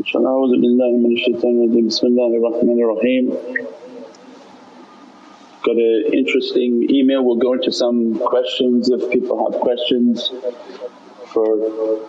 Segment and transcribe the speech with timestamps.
[0.00, 3.26] inshaAllah a'udhu billahi minash shaitanir rajeem bismillahir rahmanir raheem.
[5.66, 10.32] Got an interesting email, we'll go into some questions if people have questions
[11.32, 11.48] for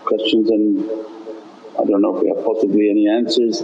[0.05, 0.89] questions and
[1.79, 3.61] I don't know if we have possibly any answers.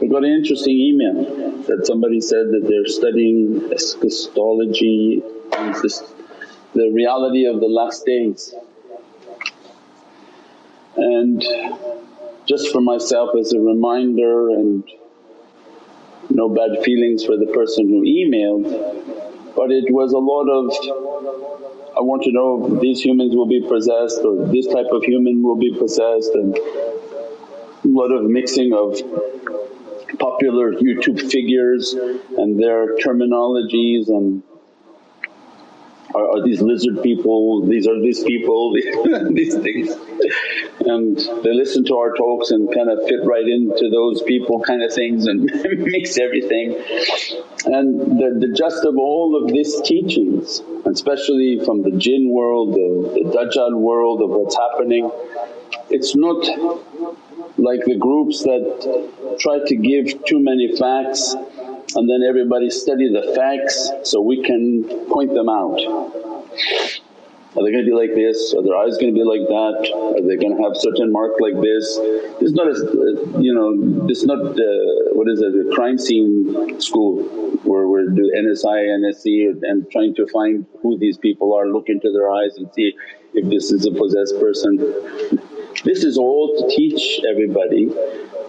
[0.00, 5.22] We got an interesting email that somebody said that they're studying eschatology
[5.56, 6.02] and this,
[6.74, 8.52] the reality of the last days.
[10.96, 11.44] And
[12.46, 14.84] just for myself as a reminder and
[16.30, 19.06] no bad feelings for the person who emailed
[19.56, 20.70] but it was a lot of,
[21.96, 25.42] I want to know if these humans will be possessed or this type of human
[25.42, 29.00] will be possessed and a lot of mixing of
[30.18, 34.42] popular YouTube figures and their terminologies and
[36.16, 38.72] are, are these lizard people, these are these people,
[39.30, 39.90] these things.
[40.80, 44.82] And they listen to our talks and kind of fit right into those people kind
[44.82, 46.72] of things and mix everything.
[47.66, 53.24] And the, the gist of all of these teachings, especially from the jinn world, the,
[53.24, 55.10] the Dajjal world of what's happening,
[55.90, 56.44] it's not
[57.58, 61.34] like the groups that try to give too many facts
[61.94, 65.80] and then everybody study the facts so we can point them out.
[67.56, 68.52] Are they going to be like this?
[68.52, 69.88] Are their eyes going to be like that?
[69.96, 71.96] Are they going to have certain mark like this?
[72.42, 72.84] It's not as
[73.40, 77.22] you know, is not uh, what is it, a crime scene school
[77.64, 82.12] where we're doing NSI, NSC and trying to find who these people are, look into
[82.12, 82.94] their eyes and see
[83.32, 84.76] if this is a possessed person.
[85.82, 87.86] This is all to teach everybody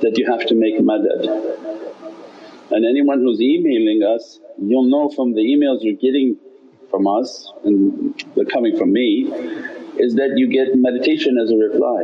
[0.01, 1.96] that you have to make madad.
[2.71, 6.37] And anyone who's emailing us, you'll know from the emails you're getting
[6.89, 9.31] from us and they're coming from me
[9.97, 12.03] is that you get meditation as a reply.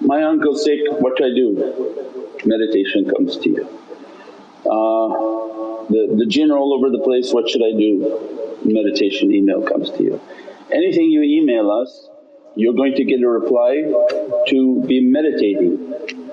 [0.00, 2.36] My uncle's sick, what do I do?
[2.44, 3.64] Meditation comes to you.
[4.66, 8.58] Uh, the, the jinn all over the place, what should I do?
[8.64, 10.20] Meditation email comes to you.
[10.72, 12.08] Anything you email us,
[12.56, 13.82] you're going to get a reply
[14.48, 16.23] to be meditating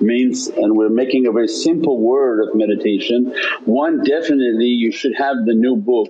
[0.00, 3.34] means and we're making a very simple word of meditation.
[3.64, 6.08] One definitely you should have the new book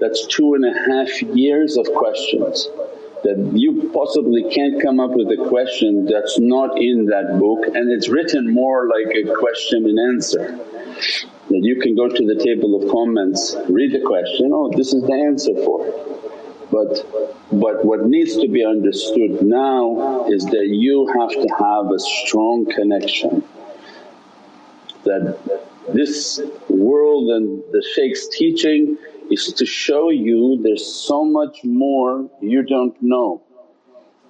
[0.00, 2.68] that's two and a half years of questions
[3.24, 7.90] that you possibly can't come up with a question that's not in that book and
[7.90, 10.58] it's written more like a question and answer.
[11.48, 15.02] That you can go to the table of comments, read the question, oh this is
[15.02, 16.23] the answer for it.
[16.70, 17.06] But,
[17.52, 22.66] but what needs to be understood now is that you have to have a strong
[22.66, 23.44] connection
[25.04, 25.38] that
[25.92, 28.96] this world and the shaykh's teaching
[29.30, 33.42] is to show you there's so much more you don't know.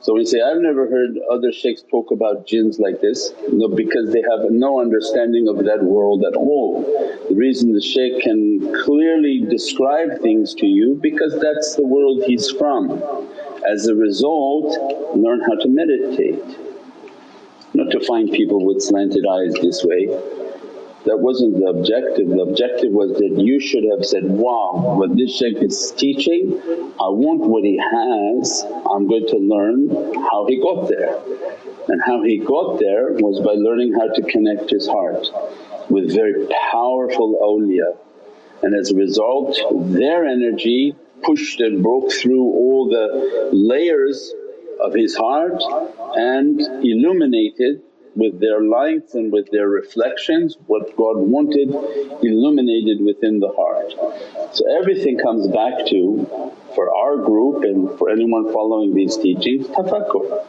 [0.05, 4.13] So we say, I've never heard other shaykhs talk about jinns like this no, because
[4.13, 6.83] they have no understanding of that world at all.
[7.31, 12.51] The reason the shaykh can clearly describe things to you because that's the world he's
[12.51, 12.91] from.
[13.67, 14.77] As a result
[15.17, 16.45] learn how to meditate,
[17.73, 20.44] not to find people with slanted eyes this way
[21.05, 25.37] that wasn't the objective, the objective was that you should have said, wow what this
[25.37, 26.61] shaykh is teaching
[27.01, 31.19] I want what he has, I'm going to learn how he got there.
[31.89, 35.27] And how he got there was by learning how to connect his heart
[35.91, 37.99] with very powerful awliya.
[38.63, 39.59] And as a result
[39.93, 40.95] their energy
[41.25, 44.33] pushed and broke through all the layers
[44.81, 45.61] of his heart
[46.15, 47.83] and illuminated
[48.17, 51.69] with their lights and with their reflections what God wanted
[52.23, 53.93] illuminated within the heart.
[54.55, 60.45] So everything comes back to for our group and for anyone following these teachings tafakkur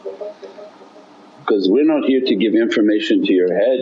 [1.40, 3.80] because we're not here to give information to your head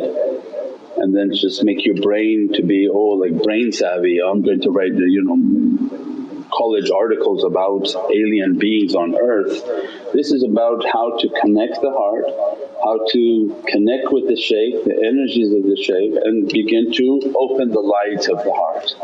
[0.98, 4.70] and then just make your brain to be oh like brain savvy, I'm going to
[4.70, 9.64] write you know college articles about alien beings on earth.
[10.12, 14.96] This is about how to connect the heart how to connect with the shaykh, the
[15.04, 18.94] energies of the shaykh and begin to open the light of the heart.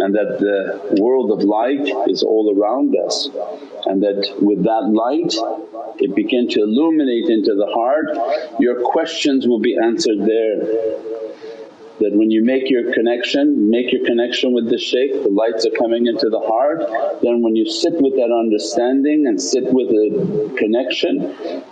[0.00, 3.28] And that the world of light is all around us.
[3.86, 5.34] And that with that light
[6.00, 11.17] it begin to illuminate into the heart, your questions will be answered there
[12.00, 15.76] that when you make your connection, make your connection with the shaykh, the lights are
[15.78, 16.80] coming into the heart,
[17.22, 21.18] then when you sit with that understanding and sit with the connection,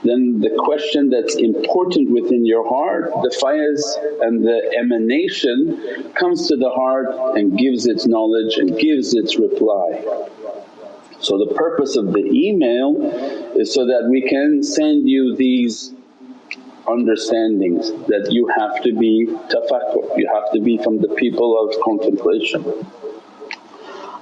[0.05, 3.81] then the question that's important within your heart, the faiz
[4.23, 10.03] and the emanation comes to the heart and gives its knowledge and gives its reply.
[11.21, 12.97] So the purpose of the email
[13.57, 15.93] is so that we can send you these
[16.89, 21.75] understandings that you have to be tafakkur, you have to be from the people of
[21.83, 22.63] contemplation.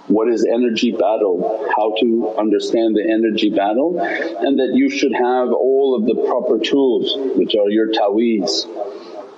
[0.07, 5.49] What is energy battle, how to understand the energy battle and that you should have
[5.49, 8.67] all of the proper tools which are your taweez.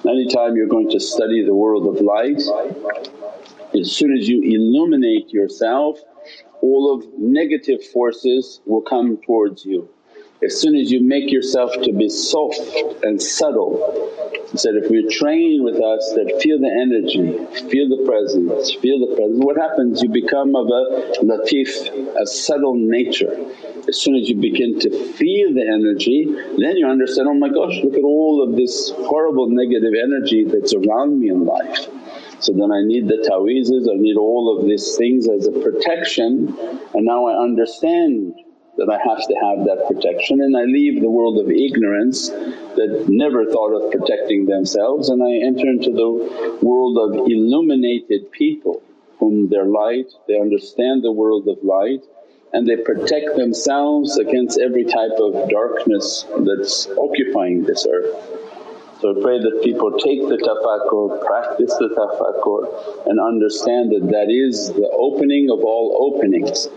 [0.05, 2.43] Anytime you're going to study the world of light,
[3.79, 6.01] as soon as you illuminate yourself
[6.63, 9.89] all of negative forces will come towards you.
[10.45, 12.61] As soon as you make yourself to be soft
[13.03, 14.13] and subtle,
[14.53, 17.33] he said, if we train with us that feel the energy,
[17.71, 20.03] feel the presence, feel the presence, what happens?
[20.03, 21.89] You become of a latif,
[22.21, 23.35] a subtle nature.
[23.89, 26.27] As soon as you begin to feel the energy,
[26.59, 30.75] then you understand, oh my gosh, look at all of this horrible negative energy that's
[30.75, 31.89] around me in life.
[32.41, 36.57] So then I need the ta'weezes, I need all of these things as a protection
[36.93, 38.35] and now I understand
[38.77, 43.07] that I have to have that protection and I leave the world of ignorance that
[43.09, 48.83] never thought of protecting themselves and I enter into the world of illuminated people
[49.19, 52.05] whom their light, they understand the world of light
[52.53, 58.15] and they protect themselves against every type of darkness that's occupying this earth.
[59.01, 64.31] So I pray that people take the tafakkur, practice the tafakkur and understand that that
[64.31, 66.69] is the opening of all openings.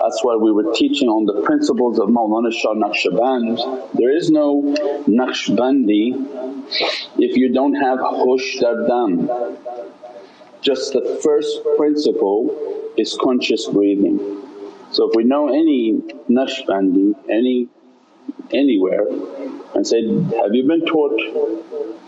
[0.00, 3.92] That's why we were teaching on the principles of Mawlana Shah Naqshband.
[3.94, 4.62] There is no
[5.06, 6.72] Naqshbandi
[7.18, 9.56] if you don't have hush dardam.
[10.60, 14.18] Just the first principle is conscious breathing.
[14.90, 17.68] So if we know any Naqshbandi, any
[18.52, 19.06] anywhere
[19.74, 21.18] and said, have you been taught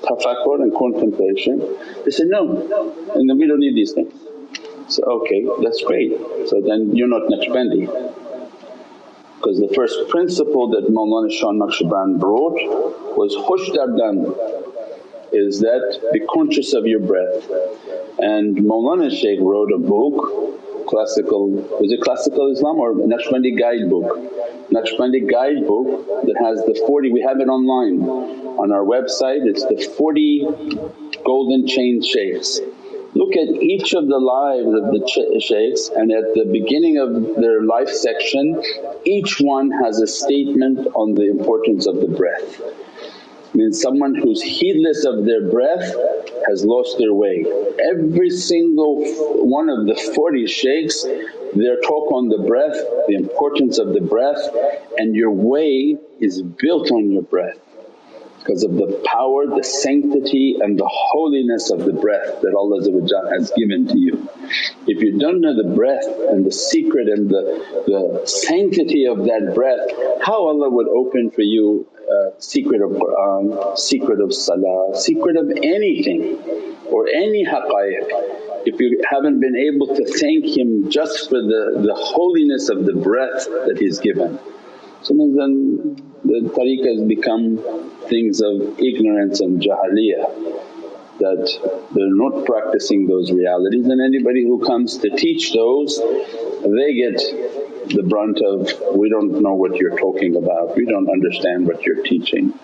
[0.02, 1.58] tafakkur and contemplation?
[2.04, 2.42] They said, no
[3.14, 4.12] and then we don't need these things.
[4.94, 6.12] So, okay that's great.
[6.46, 7.86] So then you're not Naqshbandi
[9.44, 12.58] because the first principle that Mawlana Shah Naqshband brought
[13.18, 14.18] was hush dardam
[15.32, 17.50] is that be conscious of your breath.
[18.20, 24.16] And Mawlana Shaykh wrote a book, classical, was it classical Islam or Naqshbandi guidebook?
[24.70, 28.00] Naqshbandi guidebook that has the 40, we have it online
[28.58, 30.46] on our website, it's the 40
[31.24, 32.60] golden chain shaykhs.
[33.14, 37.62] Look at each of the lives of the shaykhs and at the beginning of their
[37.62, 38.60] life section
[39.04, 42.60] each one has a statement on the importance of the breath
[43.54, 45.94] means someone who's heedless of their breath
[46.48, 47.44] has lost their way.
[47.88, 49.04] Every single
[49.44, 51.04] one of the 40 shaykhs
[51.54, 52.76] their talk on the breath,
[53.06, 54.44] the importance of the breath
[54.98, 57.63] and your way is built on your breath
[58.44, 62.82] because of the power, the sanctity and the holiness of the breath that Allah
[63.32, 64.28] has given to you.
[64.86, 67.42] If you don't know the breath and the secret and the,
[67.86, 69.88] the sanctity of that breath,
[70.22, 75.48] how Allah would open for you uh, secret of Qur'an, secret of salah, secret of
[75.62, 76.36] anything
[76.90, 78.66] or any haqqaiq.
[78.66, 82.92] If you haven't been able to thank Him just for the, the holiness of the
[82.92, 84.38] breath that He's given.
[85.00, 90.60] Sometimes then the tariqahs become things of ignorance and jahaliyah
[91.18, 96.00] that they're not practicing those realities and anybody who comes to teach those
[96.72, 97.20] they get
[97.88, 102.02] the brunt of, we don't know what you're talking about, we don't understand what you're
[102.02, 102.58] teaching.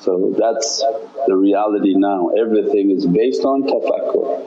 [0.00, 0.84] So that's
[1.26, 4.44] the reality now, everything is based on tafakkur.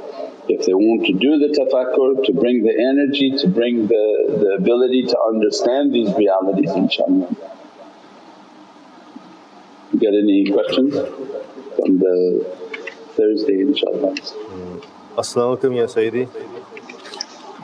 [0.48, 4.56] If they want to do the tafakkur, to bring the energy, to bring the, the
[4.60, 7.51] ability to understand these realities inshaAllah.
[10.02, 10.96] Got any questions
[11.76, 12.44] from the
[13.16, 14.18] Thursday inshaAllah?
[15.16, 16.26] As-salamu alaykum ya Sayyidi.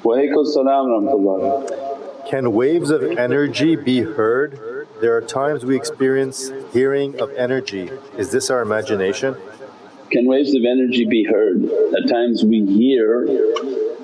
[0.04, 2.30] Wa alaykum rahmatullah.
[2.30, 4.60] Can waves of energy be heard?
[5.02, 7.90] There are times we experience hearing of energy.
[8.20, 9.36] Is this our imagination?
[10.12, 11.64] Can waves of energy be heard?
[11.98, 13.26] At times we hear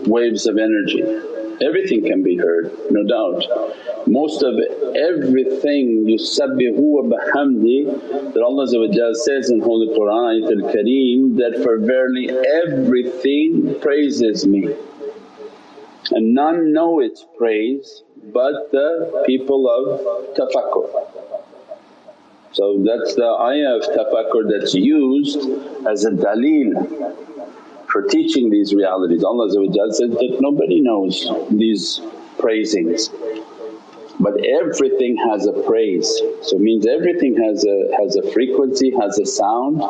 [0.07, 1.03] waves of energy.
[1.61, 4.07] Everything can be heard, no doubt.
[4.07, 4.55] Most of
[4.95, 8.67] everything yusabbihu bihamdi that Allah
[9.15, 14.73] says in Holy Qur'an Ayatul Kareem that for verily everything praises me
[16.11, 20.87] and none know its praise but the people of tafakkur.
[22.51, 25.39] So that's the ayah of tafakkur that's used
[25.87, 27.32] as a dalil
[27.93, 29.23] for teaching these realities.
[29.23, 32.01] Allah said that nobody knows these
[32.39, 33.09] praisings
[34.19, 36.07] but everything has a praise.
[36.43, 39.81] So it means everything has a, has a frequency, has a sound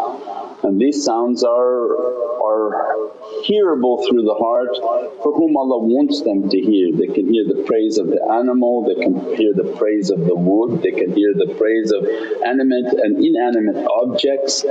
[0.63, 3.11] and these sounds are, are
[3.45, 4.77] hearable through the heart
[5.23, 6.91] for whom Allah wants them to hear.
[6.95, 10.35] They can hear the praise of the animal, they can hear the praise of the
[10.35, 12.05] wood, they can hear the praise of
[12.45, 14.63] animate and inanimate objects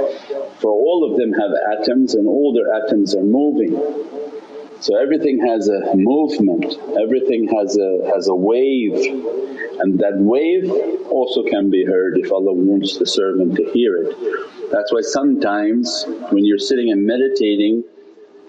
[0.61, 3.75] for all of them have atoms and all their atoms are moving.
[4.83, 8.95] So everything has a movement, everything has a, has a wave
[9.79, 10.71] and that wave
[11.11, 14.71] also can be heard if Allah wants the servant to hear it.
[14.71, 17.85] That's why sometimes when you're sitting and meditating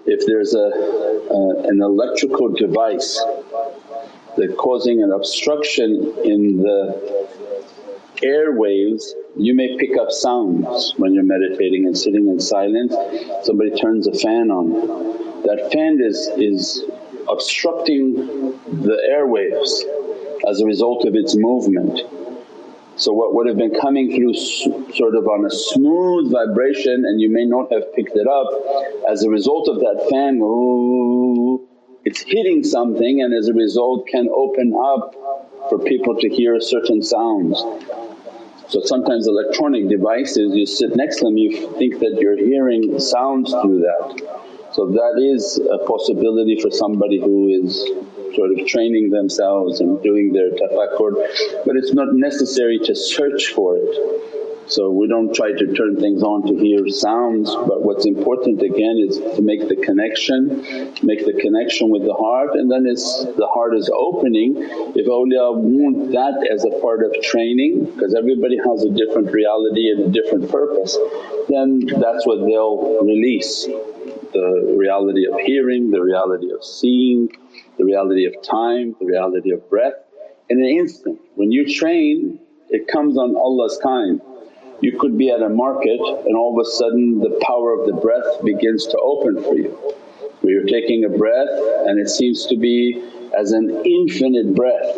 [0.06, 3.22] if there's a, a an electrical device
[4.36, 7.28] that causing an obstruction in the
[8.22, 12.94] airwaves you may pick up sounds when you're meditating and sitting in silence.
[13.42, 16.84] Somebody turns a fan on, that fan is, is
[17.28, 19.70] obstructing the airwaves
[20.48, 22.00] as a result of its movement.
[22.96, 24.34] So what would have been coming through
[24.94, 28.46] sort of on a smooth vibration and you may not have picked it up,
[29.10, 31.66] as a result of that fan ooh,
[32.04, 35.14] it's hitting something and as a result can open up
[35.68, 37.60] for people to hear certain sounds.
[38.68, 43.50] So sometimes electronic devices you sit next to them you think that you're hearing sounds
[43.50, 44.43] through that.
[44.74, 47.78] So that is a possibility for somebody who is
[48.34, 51.12] sort of training themselves and doing their tafakkur
[51.64, 54.42] but it's not necessary to search for it.
[54.66, 58.96] So we don't try to turn things on to hear sounds but what's important again
[58.98, 60.66] is to make the connection,
[61.04, 64.56] make the connection with the heart and then it's the heart is opening.
[64.96, 69.90] If awliya want that as a part of training because everybody has a different reality
[69.92, 70.98] and a different purpose
[71.48, 73.68] then that's what they'll release
[74.34, 77.30] the reality of hearing, the reality of seeing,
[77.78, 79.94] the reality of time, the reality of breath
[80.50, 81.18] in an instant.
[81.36, 82.38] When you train
[82.74, 84.20] it comes on Allah's time.
[84.80, 87.92] You could be at a market and all of a sudden the power of the
[87.92, 89.70] breath begins to open for you.
[90.40, 91.48] Where you're taking a breath
[91.86, 93.02] and it seems to be
[93.38, 94.96] as an infinite breath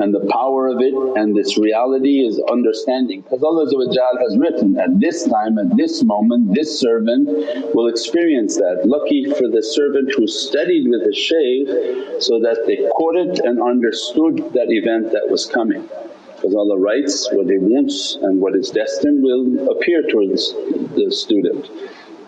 [0.00, 5.00] and the power of it and this reality is understanding because Allah has written, at
[5.00, 7.28] this time, at this moment this servant
[7.74, 8.82] will experience that.
[8.84, 13.60] Lucky for the servant who studied with the shaykh so that they caught it and
[13.60, 15.88] understood that event that was coming
[16.36, 20.52] because Allah writes what He wants and what is destined will appear towards
[20.94, 21.68] the student.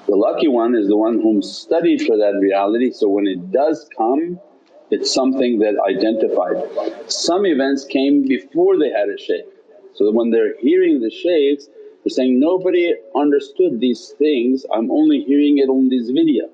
[0.06, 3.88] The lucky one is the one whom studied for that reality so when it does
[3.96, 4.40] come
[4.90, 7.10] it's something that identified.
[7.10, 9.46] Some events came before they had a shaykh,
[9.94, 11.68] so that when they're hearing the shaykhs
[12.04, 16.48] they're saying, nobody understood these things, I'm only hearing it on this video.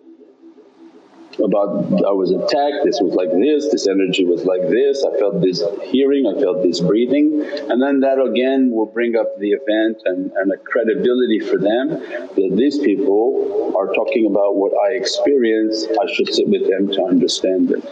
[1.39, 5.43] About I was attacked, this was like this, this energy was like this, I felt
[5.43, 7.45] this hearing, I felt this breathing.
[7.69, 11.91] And then that again will bring up the event and, and a credibility for them
[11.91, 17.05] that these people are talking about what I experienced, I should sit with them to
[17.05, 17.85] understand it.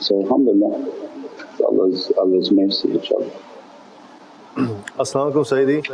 [0.00, 0.90] So alhamdulillah,
[1.66, 3.32] Allah's, Allah's mercy inshaAllah.
[5.00, 5.84] As-salamu Sayyidi.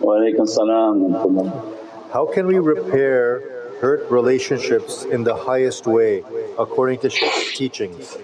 [0.00, 6.24] Wa alaykum salam How can we repair hurt relationships in the highest way
[6.58, 8.18] according to Shaykh's teachings?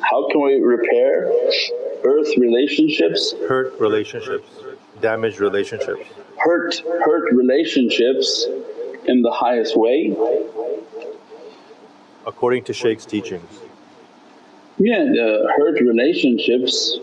[0.00, 1.32] How can we repair
[2.04, 3.34] earth relationships?
[3.48, 4.48] Hurt relationships,
[5.00, 6.06] damaged relationships.
[6.38, 8.46] Hurt, hurt relationships
[9.06, 10.14] in the highest way?
[12.24, 13.65] According to Shaykh's teachings.
[14.78, 16.98] Yeah, the hurt relationships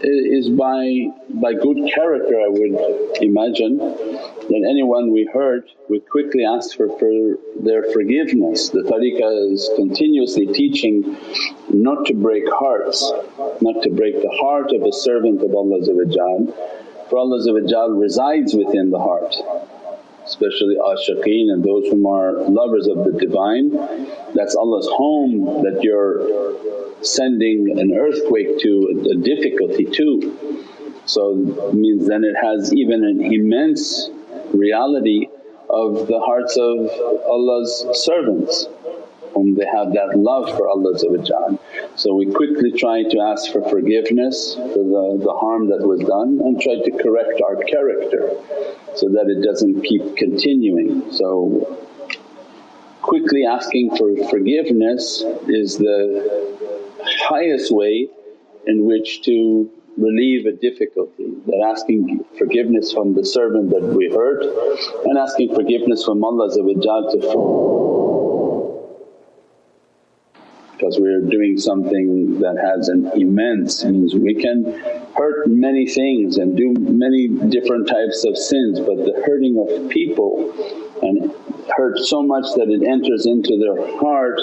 [0.00, 3.78] is by by good character I would imagine.
[3.78, 8.70] That anyone we hurt we quickly ask for, for their forgiveness.
[8.70, 11.16] The tariqah is continuously teaching
[11.70, 13.12] not to break hearts,
[13.60, 15.84] not to break the heart of a servant of Allah
[17.08, 19.36] for Allah resides within the heart
[20.26, 23.70] especially ashiqeen and those whom are lovers of the Divine.
[24.34, 30.64] That's Allah's home that you're sending an earthquake to, a difficulty too.
[31.04, 31.34] So
[31.72, 34.10] means then it has even an immense
[34.52, 35.28] reality
[35.70, 36.90] of the hearts of
[37.28, 38.66] Allah's servants
[39.34, 40.98] whom they have that love for Allah
[41.96, 46.40] So we quickly try to ask for forgiveness for the, the harm that was done
[46.44, 48.36] and try to correct our character
[48.94, 51.10] so that it doesn't keep continuing.
[51.10, 51.78] So
[53.00, 56.58] quickly asking for forgiveness is the
[57.02, 58.08] highest way
[58.66, 64.44] in which to relieve a difficulty that asking forgiveness from the servant that we hurt
[65.06, 66.62] and asking forgiveness from Allah to
[70.86, 74.14] because we're doing something that has an immense means.
[74.14, 74.64] We can
[75.16, 80.52] hurt many things and do many different types of sins but the hurting of people
[81.02, 81.32] and
[81.76, 84.40] hurt so much that it enters into their heart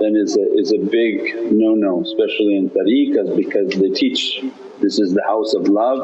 [0.00, 4.44] then is a, is a big no-no especially in tariqas because they teach
[4.80, 6.00] this is the house of love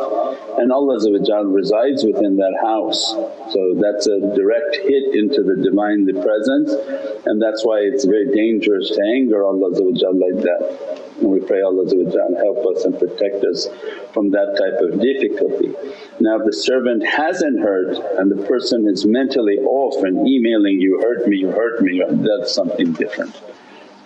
[0.59, 0.99] and Allah
[1.47, 3.17] resides within that house.
[3.53, 6.73] So that's a direct hit into the Divinely Presence
[7.25, 11.03] and that's why it's very dangerous to anger Allah like that.
[11.21, 13.69] And we pray Allah help us and protect us
[14.13, 15.73] from that type of difficulty.
[16.21, 21.01] Now if the servant hasn't hurt and the person is mentally off and emailing, you
[21.01, 23.41] hurt me, you hurt me, that's something different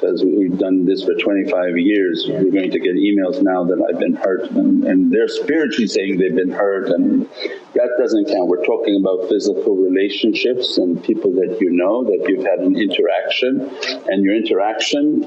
[0.01, 4.01] because we've done this for 25 years we're going to get emails now that I've
[4.01, 7.29] been hurt and, and, they're spiritually saying they've been hurt and
[7.75, 8.49] that doesn't count.
[8.49, 13.69] We're talking about physical relationships and people that you know that you've had an interaction
[14.09, 15.21] and your interaction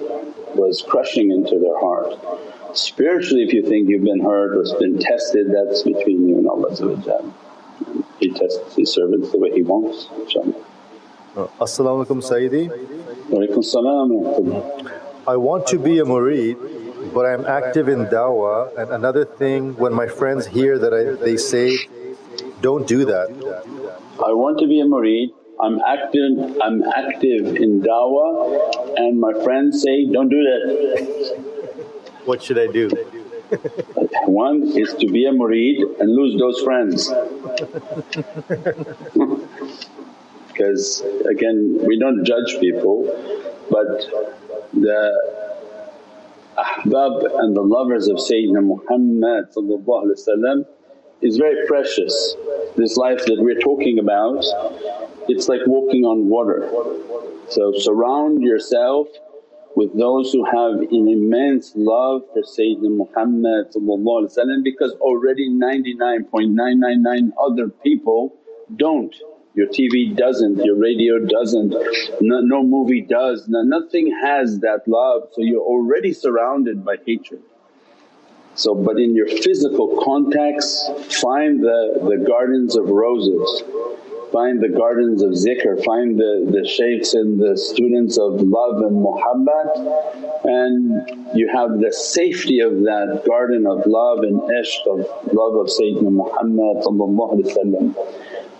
[0.55, 2.77] was crushing into their heart.
[2.77, 7.23] Spiritually if you think you've been hurt or been tested that's between you and Allah
[8.19, 10.55] He tests His servants the way He wants inshaAllah.
[11.61, 13.02] As-salamu Sayyidi.
[15.25, 16.57] I want to be a murid
[17.11, 21.37] but I'm active in dawah and another thing when my friends hear that I, they
[21.37, 21.77] say,
[22.61, 23.29] don't do that.
[24.23, 29.81] I want to be a murid, I'm active, I'm active in dawah and my friends
[29.81, 31.41] say, don't do that.
[32.25, 32.89] What should I do?
[34.25, 37.11] One is to be a murid and lose those friends
[40.53, 43.05] because again we don't judge people
[43.69, 44.05] but
[44.73, 45.01] the
[46.57, 49.45] ahbab and the lovers of Sayyidina Muhammad
[51.21, 52.35] is very precious.
[52.75, 54.43] This life that we're talking about
[55.29, 56.69] it's like walking on water.
[57.49, 59.07] So surround yourself
[59.75, 63.67] with those who have an immense love for Sayyidina Muhammad
[64.63, 68.35] because already 99.999 other people
[68.75, 69.15] don't
[69.55, 71.71] your TV doesn't, your radio doesn't,
[72.21, 75.29] no, no movie does, no, nothing has that love.
[75.33, 77.41] So you're already surrounded by hatred.
[78.55, 80.89] So but in your physical contacts
[81.21, 83.63] find the, the gardens of roses,
[84.31, 89.05] find the gardens of zikr, find the, the shaykhs and the students of love and
[89.05, 90.45] muhabbat.
[90.45, 94.99] And you have the safety of that garden of love and ishq of
[95.33, 96.83] love of Sayyidina Muhammad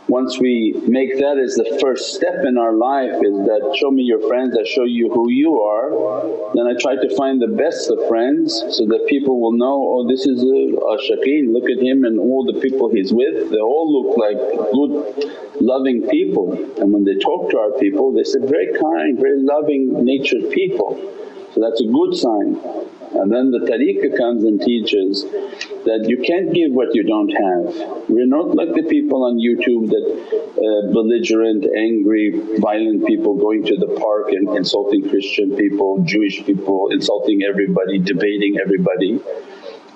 [0.07, 4.03] once we make that as the first step in our life is that, show me
[4.03, 7.89] your friends, I show you who you are, then I try to find the best
[7.89, 10.63] of friends so that people will know, oh this is a,
[11.07, 14.37] Shaqeen, look at him and all the people he's with, they all look like
[14.71, 19.41] good loving people and when they talk to our people they say very kind, very
[19.41, 20.99] loving natured people.
[21.53, 22.57] So that's a good sign.
[23.13, 25.21] And then the tariqah comes and teaches
[25.85, 28.09] that you can't give what you don't have.
[28.09, 30.05] We're not like the people on YouTube that
[30.57, 36.89] uh, belligerent, angry, violent people going to the park and insulting Christian people, Jewish people,
[36.89, 39.21] insulting everybody, debating everybody.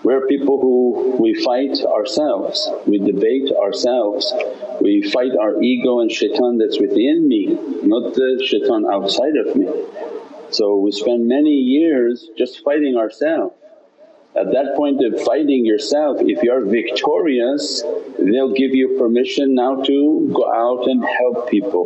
[0.04, 4.32] We're people who we fight ourselves, we debate ourselves,
[4.80, 7.48] we fight our ego and shaitan that's within me,
[7.82, 9.68] not the shaitan outside of me.
[10.52, 13.56] So we spend many years just fighting ourselves.
[14.36, 17.84] At that point of fighting yourself, if you're victorious
[18.20, 21.86] they'll give you permission now to go out and help people.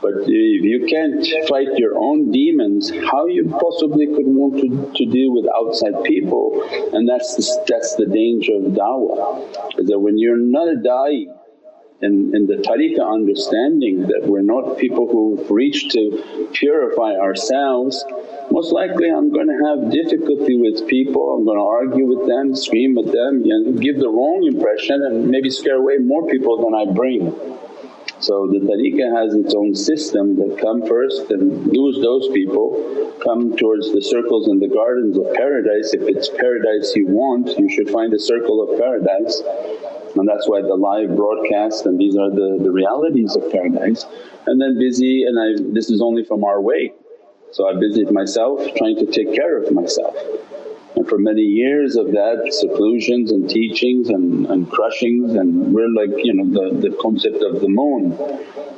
[0.00, 5.10] But if you can't fight your own demons, how you possibly could want to, to
[5.10, 10.18] deal with outside people and that's the, that's the danger of da'wah is that when
[10.18, 11.26] you're not a da'i
[12.00, 18.04] in, the tariqah understanding that we're not people who've reached to purify ourselves,
[18.50, 22.54] most likely I'm going to have difficulty with people, I'm going to argue with them,
[22.54, 26.74] scream at them, know, give the wrong impression and maybe scare away more people than
[26.74, 27.34] I bring.
[28.20, 33.56] So the tariqah has its own system that come first and lose those people, come
[33.56, 35.94] towards the circles and the gardens of paradise.
[35.94, 39.42] If it's paradise you want you should find a circle of paradise
[40.18, 44.04] and that's why the live broadcast and these are the, the realities of paradise.
[44.46, 46.92] And then busy and I this is only from our way.
[47.52, 50.14] So I busied myself trying to take care of myself.
[50.96, 56.24] And for many years of that seclusions and teachings and, and crushings and we're like
[56.24, 58.10] you know the, the concept of the moon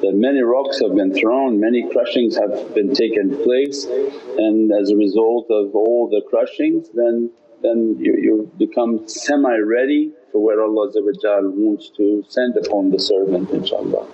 [0.02, 4.96] that many rocks have been thrown, many crushings have been taken place and as a
[4.96, 7.30] result of all the crushings then
[7.62, 14.06] then you, you become semi-ready for where Allah wants to send upon the servant inshaAllah.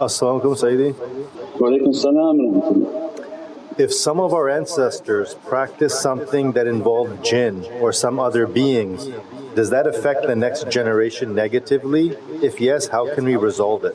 [0.00, 0.94] As-salamu alaykum Sayyidi.
[1.60, 3.06] Wa alaykum salam
[3.78, 9.10] if some of our ancestors practice something that involved jinn or some other beings,
[9.54, 12.16] does that affect the next generation negatively?
[12.42, 13.94] If yes, how can we resolve it?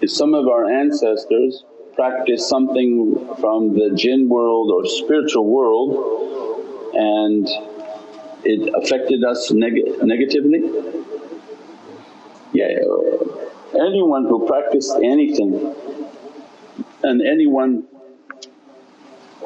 [0.00, 1.62] If some of our ancestors
[1.94, 7.46] practiced something from the jinn world or spiritual world and
[8.44, 10.60] it affected us neg- negatively?
[12.52, 12.68] Yeah,
[13.74, 15.74] anyone who practiced anything
[17.02, 17.86] and anyone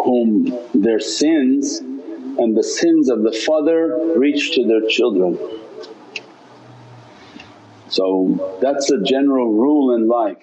[0.03, 5.39] whom their sins and the sins of the father reach to their children.
[7.89, 10.43] So that's a general rule in life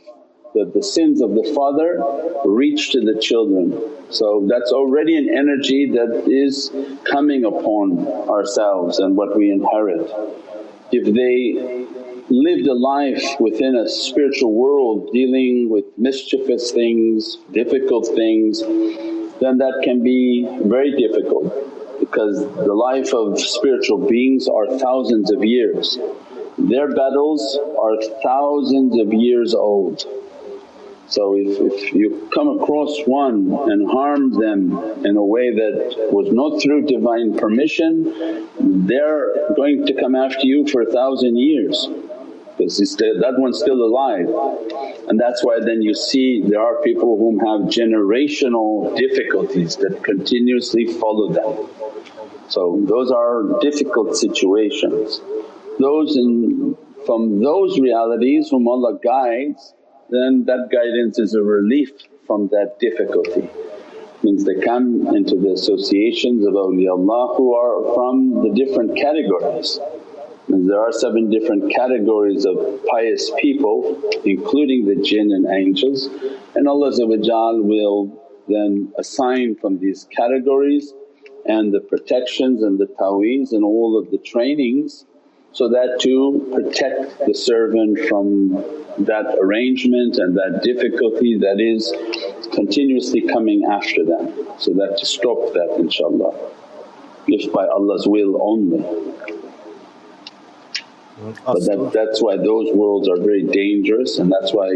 [0.53, 2.03] that the sins of the father
[2.45, 3.79] reach to the children.
[4.09, 6.71] So that's already an energy that is
[7.09, 10.11] coming upon ourselves and what we inherit.
[10.91, 11.87] If they
[12.29, 18.61] lived a life within a spiritual world dealing with mischievous things, difficult things,
[19.39, 25.43] then that can be very difficult because the life of spiritual beings are thousands of
[25.43, 25.97] years.
[26.57, 30.05] Their battles are thousands of years old.
[31.11, 36.31] So if, if you come across one and harm them in a way that was
[36.31, 38.47] not through divine permission,
[38.87, 41.85] they're going to come after you for a thousand years
[42.57, 44.27] because that one's still alive.
[45.09, 50.85] And that's why then you see there are people whom have generational difficulties that continuously
[50.93, 51.67] follow them.
[52.47, 55.19] So those are difficult situations.
[55.77, 59.73] Those in from those realities whom Allah guides
[60.11, 61.91] then that guidance is a relief
[62.27, 63.49] from that difficulty.
[64.23, 69.79] Means they come into the associations of awliyaullah who are from the different categories
[70.47, 76.09] there are seven different categories of pious people including the jinn and angels
[76.55, 80.93] and Allah will then assign from these categories
[81.45, 85.05] and the protections and the ta'weez and all of the trainings
[85.53, 88.49] so that to protect the servant from
[89.05, 91.93] that arrangement and that difficulty that is
[92.53, 96.51] continuously coming after them so that to stop that inshaAllah
[97.27, 98.83] if by Allah's will only.
[101.21, 104.69] But that, that's why those worlds are very dangerous and that's why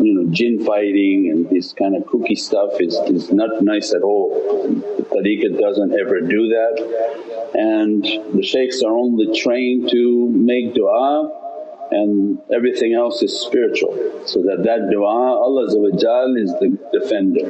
[0.00, 4.02] you know jinn fighting and this kind of kooky stuff is, is not nice at
[4.02, 4.30] all.
[4.66, 11.30] The tariqat doesn't ever do that and the shaykhs are only trained to make du'a
[11.90, 13.92] and everything else is spiritual.
[14.24, 17.48] So that that du'a Allah is the defender.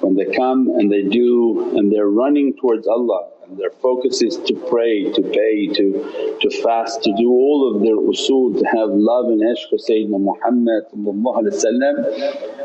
[0.00, 4.36] When they come and they do and they're running towards Allah and their focus is
[4.36, 8.90] to pray, to pay, to, to fast, to do all of their usul, to have
[8.90, 10.84] love and ishq of Sayyidina Muhammad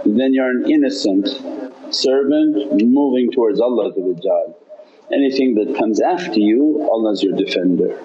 [0.06, 1.28] then you're an innocent
[1.94, 3.94] servant moving towards Allah
[5.12, 8.00] Anything that comes after you Allah's your defender.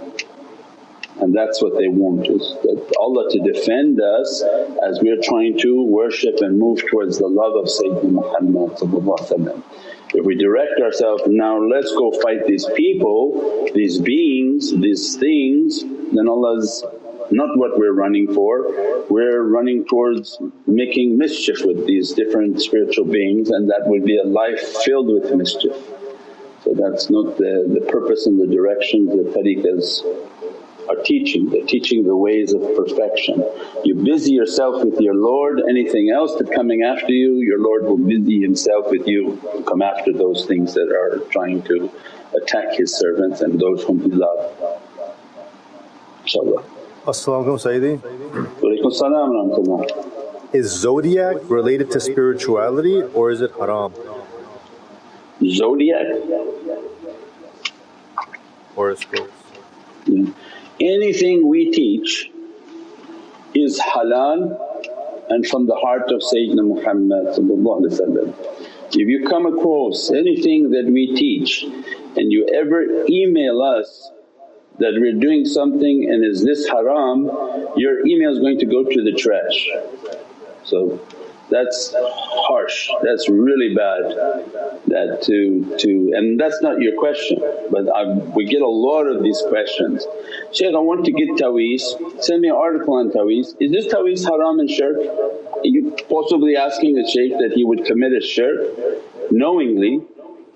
[1.20, 4.44] And that's what they want is that Allah to defend us
[4.86, 9.62] as we're trying to worship and move towards the love of Sayyidina Muhammad
[10.14, 16.28] if we direct ourselves, now let's go fight these people, these beings, these things, then
[16.28, 16.84] Allah's
[17.30, 19.04] not what we're running for.
[19.10, 24.24] We're running towards making mischief with these different spiritual beings and that would be a
[24.24, 25.76] life filled with mischief.
[26.64, 30.02] So that's not the, the purpose and the direction the tariqahs
[30.88, 33.44] are teaching, they're teaching the ways of perfection.
[33.84, 37.98] You busy yourself with your Lord, anything else that coming after you, your Lord will
[37.98, 41.90] busy Himself with you, come after those things that are trying to
[42.40, 44.54] attack His servants and those whom He loves.
[46.24, 46.64] InshaAllah.
[47.06, 47.98] As-salamu Sayyidi.
[48.60, 53.92] Walaykum salam Is zodiac related to spirituality or is it haram?
[55.42, 56.06] Zodiac?
[58.74, 59.32] Horoscopes.
[60.06, 60.32] Yeah
[60.80, 62.30] anything we teach
[63.54, 64.56] is halal
[65.30, 67.26] and from the heart of Sayyidina Muhammad
[68.92, 71.64] If you come across anything that we teach
[72.16, 74.10] and you ever email us
[74.78, 77.24] that we're doing something and is this haram,
[77.76, 79.68] your email is going to go to the trash.
[80.64, 81.00] So
[81.50, 84.02] that's harsh, that's really bad
[84.88, 85.76] that to…
[85.78, 87.38] to and that's not your question
[87.70, 90.06] but I, we get a lot of these questions.
[90.52, 93.56] Shaykh I want to get ta'weez, send me an article on ta'weez.
[93.60, 94.96] Is this ta'weez haram and shirk?
[94.96, 98.60] Are you possibly asking a shaykh that he would commit a shirk
[99.30, 100.00] knowingly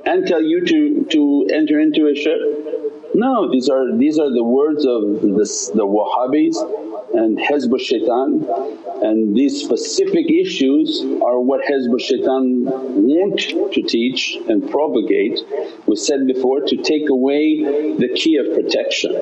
[0.05, 2.41] and tell you to, to enter into a shirk?
[3.15, 6.57] No, these are these are the words of the, the Wahhabis
[7.15, 8.47] and Hizb shaitan
[9.03, 15.41] and these specific issues are what Hizb shaitan want to teach and propagate.
[15.87, 19.21] We said before to take away the key of protection.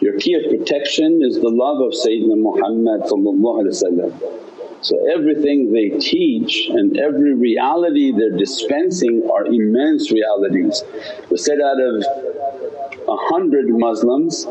[0.00, 3.06] Your key of protection is the love of Sayyidina Muhammad
[4.80, 10.82] So everything they teach and every reality they're dispensing are immense realities.
[11.30, 12.04] We said out of
[13.08, 14.46] a hundred Muslims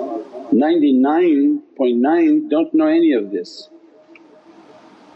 [0.51, 3.69] 99.9 don't know any of this.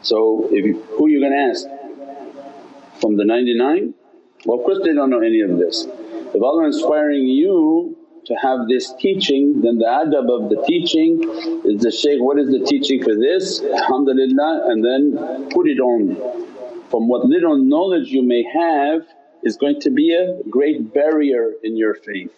[0.01, 1.67] So if you, who you gonna ask?
[3.01, 3.93] From the 99?
[4.45, 5.85] Well of course they don't know any of this.
[6.33, 11.21] If Allah inspiring you to have this teaching then the adab of the teaching
[11.65, 13.61] is the shaykh, what is the teaching for this?
[13.61, 16.15] Alhamdulillah and then put it on.
[16.89, 19.05] From what little knowledge you may have
[19.43, 22.31] is going to be a great barrier in your faith.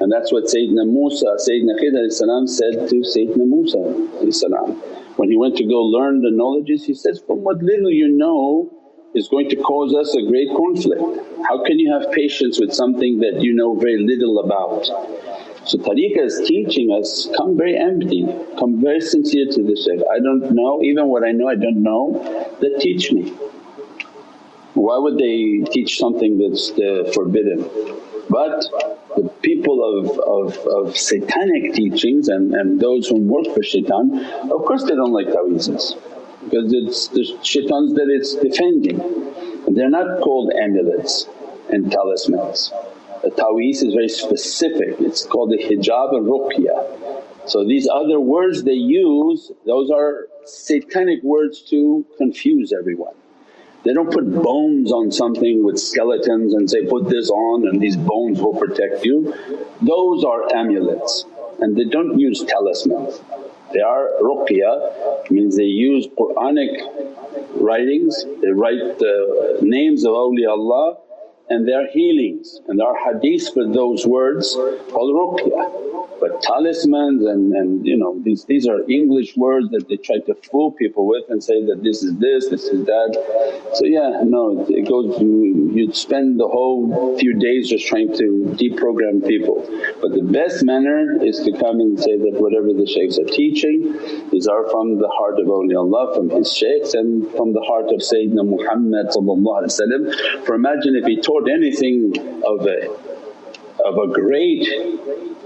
[0.00, 3.78] And that's what Sayyidina Musa, Sayyidina Khidr said to Sayyidina Musa
[5.16, 8.70] when he went to go learn the knowledges he says, from what little you know
[9.14, 11.00] is going to cause us a great conflict.
[11.48, 14.86] How can you have patience with something that you know very little about?
[15.66, 18.26] So tariqah is teaching us, come very empty,
[18.58, 21.82] come very sincere to the shaykh, I don't know, even what I know I don't
[21.82, 22.20] know,
[22.60, 23.30] that teach me.
[24.74, 27.70] Why would they teach something that's uh, forbidden?
[28.30, 28.64] But
[29.16, 34.64] the people of, of, of satanic teachings and, and those who work for shaitan, of
[34.64, 35.94] course they don't like ta'weezes
[36.44, 38.98] because it's the shaitans that it's defending.
[39.74, 41.26] They're not called amulets
[41.70, 42.72] and talismans.
[43.22, 47.48] The ta'weez is very specific, it's called the hijab and ruqya.
[47.48, 53.14] So these other words they use, those are satanic words to confuse everyone.
[53.84, 57.96] They don't put bones on something with skeletons and say, put this on and these
[57.96, 59.34] bones will protect you.
[59.82, 61.26] Those are amulets
[61.60, 63.20] and they don't use talismans.
[63.72, 70.98] They are ruqya means they use Quranic writings, they write the names of awliyaullah
[71.50, 74.54] and they are healings and are hadiths for those words
[74.90, 76.20] called ruqya.
[76.20, 80.34] But talismans and, and you know these, these are English words that they try to
[80.50, 83.70] fool people with and say that this is this, this is that.
[83.74, 89.26] So yeah, no it goes you'd spend the whole few days just trying to deprogram
[89.26, 89.68] people.
[90.00, 93.94] But the best manner is to come and say that whatever the shaykhs are teaching
[94.32, 98.00] is are from the heart of awliyaullah, from his shaykhs and from the heart of
[98.00, 99.12] Sayyidina Muhammad
[100.46, 102.88] For imagine if he taught anything of a
[103.84, 104.66] of a great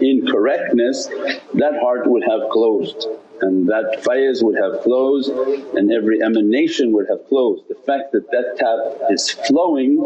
[0.00, 1.06] incorrectness
[1.54, 3.08] that heart would have closed
[3.40, 5.30] and that faiz would have closed
[5.76, 7.62] and every emanation would have closed.
[7.68, 9.96] The fact that that tap is flowing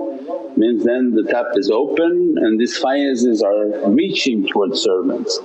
[0.57, 5.41] means then the tap is open and these faizes are reaching towards servants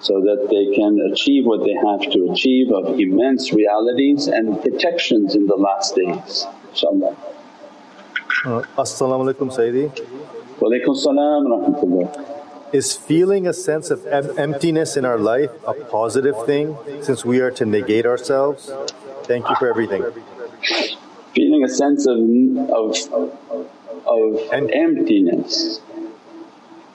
[0.00, 5.34] so that they can achieve what they have to achieve of immense realities and protections
[5.34, 7.16] in the last days inshaAllah.
[8.44, 9.84] Uh, As-salamu alaykum Sayyidi.
[10.60, 12.74] Wa alaykum salam rahmatullah.
[12.74, 17.38] Is feeling a sense of em- emptiness in our life a positive thing since we
[17.40, 18.72] are to negate ourselves?
[19.24, 20.02] Thank you for everything.
[21.34, 22.18] Feeling a sense of,
[22.80, 22.96] of,
[24.06, 25.80] of em- emptiness,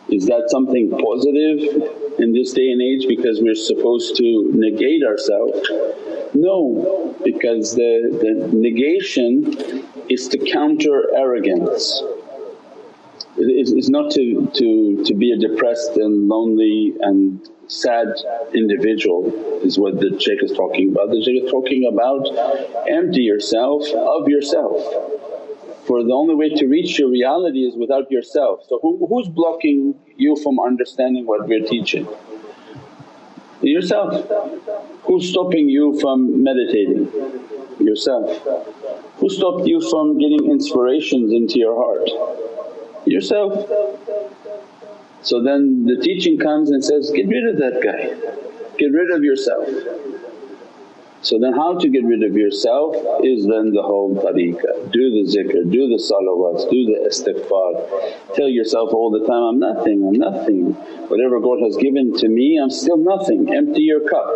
[0.10, 5.70] is that something positive in this day and age because we're supposed to negate ourselves?
[6.40, 12.04] No, because the, the negation is to counter arrogance
[13.40, 18.08] It's not to, to, to be a depressed and lonely and sad
[18.54, 19.32] individual
[19.64, 21.10] is what the shaykh is talking about.
[21.12, 22.24] The shaykh is talking about
[22.90, 24.78] empty yourself of yourself.
[25.86, 28.66] For the only way to reach your reality is without yourself.
[28.68, 32.08] So who, who's blocking you from understanding what we're teaching?
[33.62, 34.30] Yourself.
[35.04, 37.12] Who's stopping you from meditating?
[37.80, 38.46] Yourself.
[39.18, 42.38] Who stopped you from getting inspirations into your heart?
[43.08, 43.70] yourself.
[45.22, 48.16] So then the teaching comes and says, get rid of that guy,
[48.78, 49.68] get rid of yourself.
[51.28, 55.28] So then how to get rid of yourself is then the whole tariqah, do the
[55.28, 58.34] zikr, do the salawats, do the istighfar.
[58.34, 60.72] Tell yourself all the time, I'm nothing, I'm nothing.
[61.12, 64.30] Whatever God has given to me I'm still nothing, empty your cup.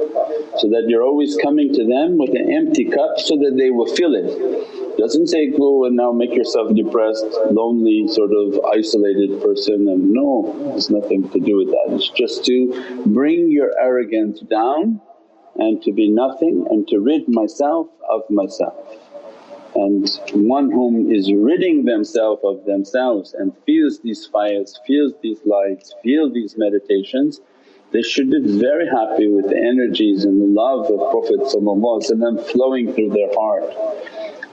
[0.59, 3.87] So that you're always coming to them with an empty cup so that they will
[3.95, 4.97] fill it.
[4.97, 10.73] Doesn't say go and now make yourself depressed, lonely, sort of isolated person and no,
[10.75, 11.95] it's nothing to do with that.
[11.95, 14.99] It's just to bring your arrogance down
[15.61, 18.75] and to be nothing and to rid myself of myself.
[19.75, 25.93] And one whom is ridding themselves of themselves and feels these fires, feels these lights,
[26.03, 27.41] feels these meditations,
[27.91, 31.41] they should be very happy with the energies and the love of Prophet
[32.51, 33.69] flowing through their heart.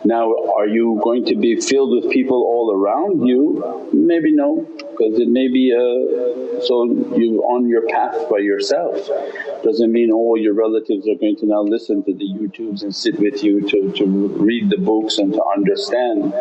[0.05, 3.89] Now are you going to be filled with people all around you?
[3.95, 4.69] Maybe no
[4.99, 6.61] because it may be a…
[6.63, 6.85] so
[7.17, 9.09] you on your path by yourself.
[9.63, 13.19] Doesn't mean all your relatives are going to now listen to the YouTubes and sit
[13.19, 16.33] with you to, to read the books and to understand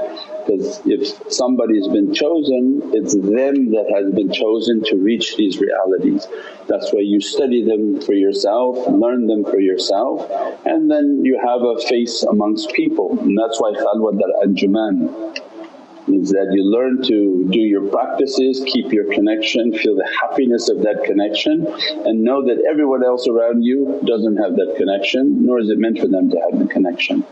[0.46, 6.28] because if somebody's been chosen it's them that has been chosen to reach these realities.
[6.68, 10.30] That's why you study them for yourself, learn them for yourself
[10.66, 15.38] and then you have a face amongst people and that's why khalwat al-anjuman
[16.08, 20.82] means that you learn to do your practices, keep your connection, feel the happiness of
[20.82, 21.68] that connection
[22.06, 26.00] and know that everyone else around you doesn't have that connection nor is it meant
[26.00, 27.26] for them to have the connection.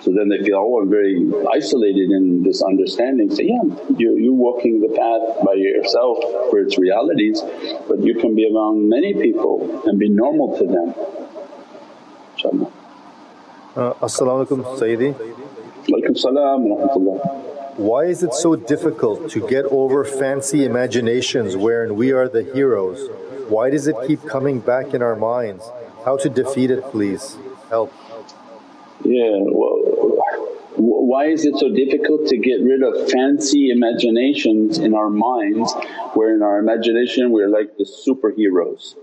[0.00, 3.34] So then they feel, oh I'm very isolated in this understanding.
[3.34, 3.62] Say, yeah,
[3.98, 6.18] you're, you're walking the path by yourself
[6.50, 7.42] for its realities
[7.88, 10.94] but you can be among many people and be normal to them.
[12.36, 12.72] InshaAllah.
[13.76, 15.35] Uh, As-salamu alaykum Sayyidi.
[17.76, 23.10] Why is it so difficult to get over fancy imaginations wherein we are the heroes?
[23.48, 25.64] Why does it keep coming back in our minds?
[26.04, 27.36] How to defeat it please?
[27.68, 27.92] Help.
[29.04, 29.76] Yeah, well,
[30.76, 35.72] why is it so difficult to get rid of fancy imaginations in our minds
[36.14, 38.94] where in our imagination we're like the superheroes?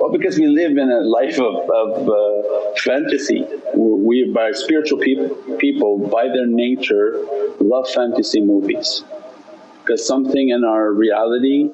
[0.00, 3.46] Well because we live in a life of, of uh, fantasy.
[3.74, 7.22] We by spiritual people, people by their nature
[7.60, 9.04] love fantasy movies
[9.80, 11.68] because something in our reality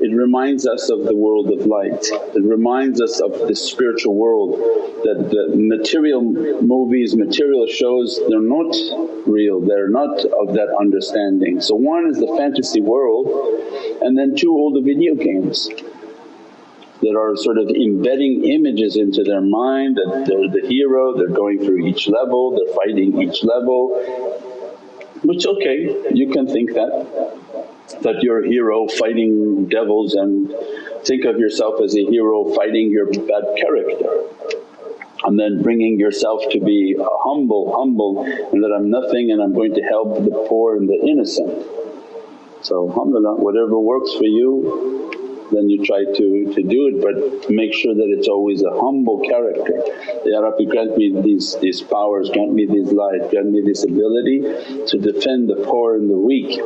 [0.00, 4.58] it reminds us of the world of light, it reminds us of the spiritual world
[5.04, 8.74] that the material movies, material shows they're not
[9.26, 11.60] real, they're not of that understanding.
[11.60, 13.26] So one is the fantasy world
[14.02, 15.68] and then two all the video games
[17.02, 21.64] that are sort of embedding images into their mind that they're the hero, they're going
[21.64, 24.36] through each level, they're fighting each level
[25.22, 26.90] which okay you can think that
[28.02, 30.54] that you're a hero fighting devils and
[31.04, 34.26] think of yourself as a hero fighting your bad character
[35.24, 39.74] and then bringing yourself to be humble, humble and that I'm nothing and I'm going
[39.74, 41.66] to help the poor and the innocent.
[42.62, 45.10] So alhamdulillah whatever works for you
[45.52, 49.20] then you try to, to do it but make sure that it's always a humble
[49.20, 49.82] character.
[50.24, 54.40] Ya Rabbi grant me these, these powers, grant me these light, grant me this ability
[54.86, 56.58] to defend the poor and the weak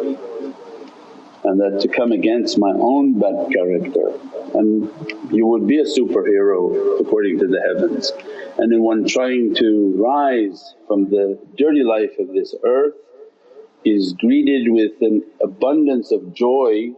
[1.42, 4.12] and that to come against my own bad character
[4.54, 4.90] and
[5.32, 8.12] you would be a superhero according to the heavens.
[8.58, 12.94] And in one trying to rise from the dirty life of this earth
[13.84, 16.90] is greeted with an abundance of joy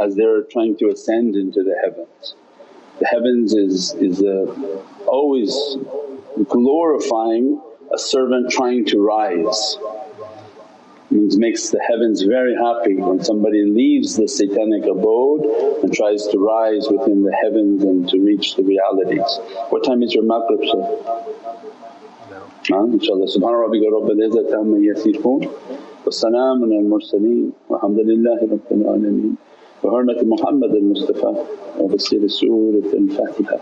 [0.00, 2.34] as they're trying to ascend into the heavens.
[3.00, 4.46] The heavens is, is a,
[5.06, 5.76] always
[6.48, 7.60] glorifying
[7.92, 9.78] a servant trying to rise.
[11.10, 15.42] Means makes the heavens very happy when somebody leaves the satanic abode
[15.82, 19.38] and tries to rise within the heavens and to reach the realities.
[19.70, 20.78] What time is your maghrib sir?
[22.30, 22.46] No.
[22.94, 23.26] InshaAllah.
[23.26, 29.36] Subhana rabbika rabbil izzati amma yasifoon wa salaamun al mursaleen walhamdulillahi rabbil alameen.
[29.84, 31.34] بحرمة محمد المصطفى
[31.80, 33.58] وبسير سورة الفاتحة